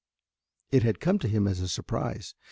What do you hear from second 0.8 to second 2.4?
had come to him as a surprise.